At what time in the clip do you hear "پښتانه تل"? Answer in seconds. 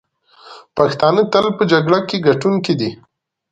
0.77-1.45